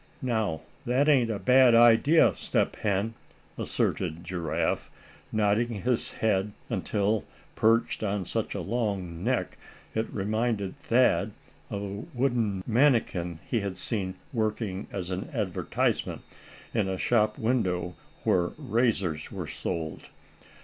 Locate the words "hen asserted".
2.77-4.23